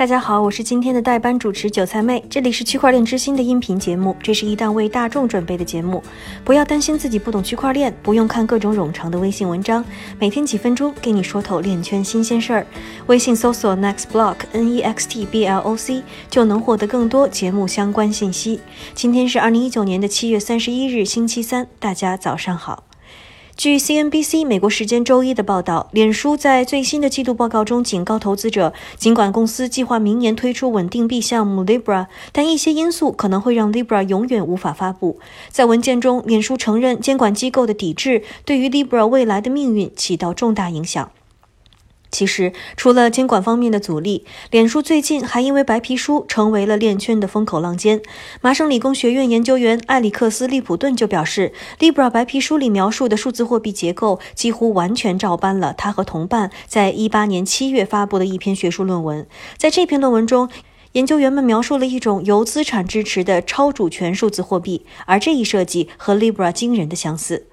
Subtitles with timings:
[0.00, 6.02] 大家好，我是今天的代班主持韭菜妹，这里是区块链之星的音频节目，这是一档为大众准备的节目。
[6.42, 9.84] 不要担心自己不懂区块链，不用看各种冗长的微信文章，
[10.18, 12.66] 每天几分钟给你说透链圈新鲜事儿。
[13.08, 18.58] 微信搜索 Next Block N E X T B L O C 就能获得更多节目相关信息。
[18.94, 22.84] 今天是二零一九年的七月三十一日，星期三，大家早上好。
[23.56, 35.18] 据 CNBC 美国时间周一的报道，脸书在最新的季度报告中警告投资者，尽管公司计划明年推出稳定币项目 Libra，但一些因素可能会让 Libra 永远无法发布。
[35.50, 41.10] 在文件中，脸书承认监管机构的抵制对于 Libra 未来的命运起到重大影响。
[42.10, 48.02] 其实，除了监管方面的阻力，脸书最近还因为白皮书成为了链圈的风口浪尖。
[48.40, 59.26] 麻省理工学院研究员艾里克斯·利普顿就表示，Libra 白皮书里描述的数字货币结构几乎完全照搬了他和同伴在一八年七月发布的一篇学术论文。
[59.56, 60.48] 在这篇论文中，
[60.92, 67.46] 研究员们描述了一种由资产支持的超主权数字货币，而这一设计和 Libra 惊人的相似。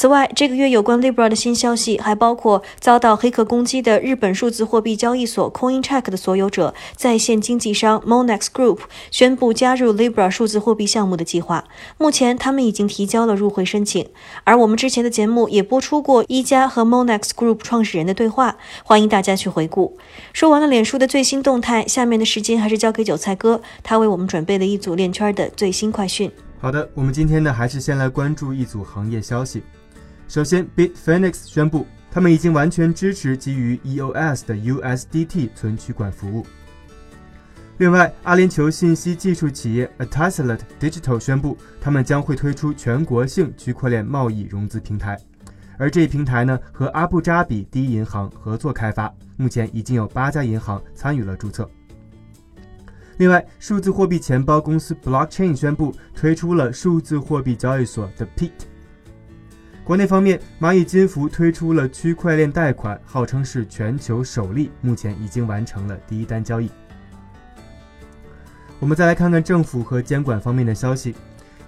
[0.00, 8.78] 此外，这个月有关 Libra 的新消息还包括遭到黑客攻击的日本数字货币交易所 Coincheck 的所有者在线经纪商 Monex Group
[9.10, 11.64] 宣布加入 Libra 数字货币项目的计划。
[11.98, 14.08] 目前，他们已经提交了入会申请。
[14.44, 19.98] 而我们之前的节目也播出过一加和 Monex Group 创始人的对话，欢迎大家去回顾。
[20.32, 26.30] 说完了脸书的最新动态，下面的时间还是交给韭菜哥，他为我们准备了一组链圈的最新快讯。
[26.60, 29.64] 好的，我们今天呢，还是先来关注一组行业消息。
[30.28, 36.46] 首先，Bitfinex 宣布，他们已经完全支持基于 EOS 的 USDT 存取管服务。
[37.78, 45.18] 另外，阿联酋信息技术企业 Atasalat Digital 宣布，他们将会推出全国性区块链贸易融资平台。
[45.78, 51.66] 而这一平台呢，和阿布扎比第一银行合作开发，目前已经有八家银行参与了注册。
[53.16, 58.50] 另外，数字货币钱包公司 Blockchain 宣布推出了数字货币交易所的 Pit。
[59.88, 66.70] 国内方面，蚂蚁金服推出了区块链贷款，号称是全球首例，目前已经完成了第一单交易。
[68.80, 71.14] 我们再来看看政府和监管方面的消息。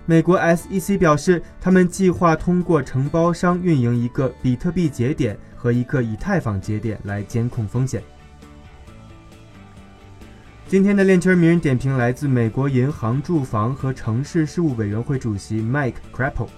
[0.05, 8.03] 美国 SEC 表示，他们计划通过承包商运营一个比特币节点和一个以太坊节点来监控风险。
[10.69, 16.49] 今天的链圈名人点评来自美国银行、住房和城市事务委员会主席 Mike Crapple。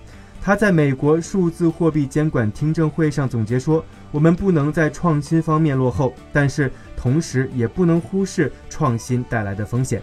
[0.44, 10.02] 他在美国数字货币监管听证会上总结说：“我们不能在创新方面落后，但是同时也不能忽视创新带来的风险。”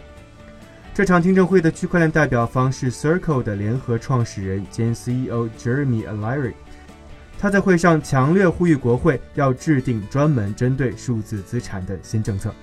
[0.95, 6.53] 这场听证会的区块链代表方是 Circle 的联合创始人兼 CEO Jeremy Alaire。
[7.38, 12.53] 他在会上强烈呼吁国会要制定专门针对数字资产的新政策。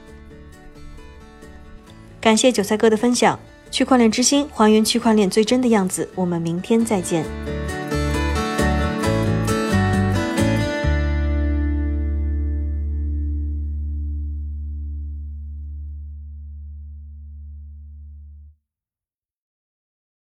[2.20, 3.38] 感谢韭菜哥的分享。
[3.70, 7.24] 区块链之星还原区块链最真的样子，我们明天再见。